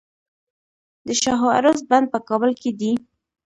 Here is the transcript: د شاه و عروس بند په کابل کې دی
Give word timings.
د 1.07 1.09
شاه 1.21 1.41
و 1.45 1.49
عروس 1.57 1.79
بند 1.89 2.05
په 2.13 2.19
کابل 2.29 2.51
کې 2.61 2.71
دی 2.79 2.91